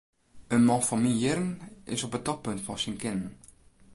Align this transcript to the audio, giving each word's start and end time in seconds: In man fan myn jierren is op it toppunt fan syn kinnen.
In 0.55 0.63
man 0.67 0.81
fan 0.87 1.01
myn 1.03 1.17
jierren 1.21 1.51
is 1.95 2.05
op 2.05 2.15
it 2.17 2.25
toppunt 2.27 2.63
fan 2.65 2.79
syn 2.81 2.99
kinnen. 3.01 3.31